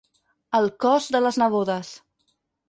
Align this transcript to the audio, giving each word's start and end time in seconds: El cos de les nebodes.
El 0.59 0.69
cos 0.85 1.09
de 1.17 1.21
les 1.27 1.37
nebodes. 1.43 1.93